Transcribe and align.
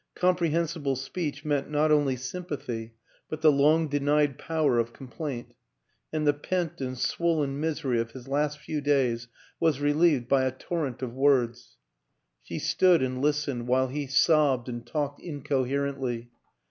Comprehensible 0.15 0.95
speech 0.95 1.45
meant 1.45 1.69
not 1.69 1.91
only 1.91 2.15
sympathy, 2.15 2.95
but 3.29 3.41
the 3.41 3.51
long 3.51 3.87
denied 3.87 4.39
power 4.39 4.79
of 4.79 4.93
complaint 4.93 5.53
and 6.11 6.25
the 6.25 6.33
pent 6.33 6.81
and 6.81 6.97
swollen 6.97 7.59
misery 7.59 7.99
of 7.99 8.09
his 8.09 8.27
last 8.27 8.57
few 8.57 8.81
days 8.81 9.27
was 9.59 9.79
relieved 9.79 10.27
by 10.27 10.43
a 10.45 10.51
torrent 10.51 11.03
of 11.03 11.13
words. 11.13 11.77
She 12.41 12.57
stood 12.57 13.03
and 13.03 13.21
listened 13.21 13.67
while 13.67 13.89
he 13.89 14.07
sobbed 14.07 14.67
and 14.67 14.83
talked 14.87 15.21
incoherently. 15.21 16.31